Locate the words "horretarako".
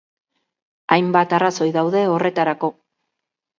2.17-2.75